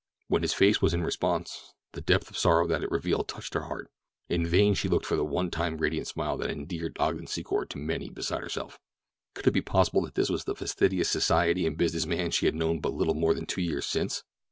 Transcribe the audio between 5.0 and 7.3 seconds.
for the one time radiant smile that had endeared Ogden